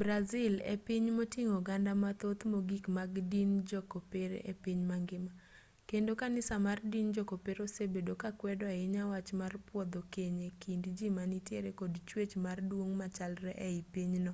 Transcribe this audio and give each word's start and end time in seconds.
brazil 0.00 0.54
e 0.74 0.76
piny 0.86 1.06
moting'o 1.16 1.52
oganda 1.60 1.92
mathoth 2.02 2.42
mogik 2.52 2.84
mag 2.96 3.10
din 3.32 3.50
jo-kopere 3.68 4.38
e 4.52 4.54
piny 4.62 4.80
mangima 4.90 5.32
kendo 5.90 6.10
kanisa 6.22 6.54
mar 6.66 6.78
din 6.92 7.06
jo-kopere 7.14 7.60
osebedo 7.68 8.12
ka 8.22 8.30
kwedo 8.40 8.64
ahinya 8.72 9.02
wach 9.12 9.30
mar 9.40 9.52
pwodho 9.68 10.00
keny 10.14 10.38
e 10.48 10.50
kind 10.62 10.84
ji 10.96 11.06
ma 11.16 11.24
nitiere 11.30 11.70
kod 11.80 11.92
chwech 12.08 12.32
mar 12.44 12.58
duong' 12.70 12.94
machalre 13.00 13.50
ei 13.68 13.78
pinyno 13.92 14.32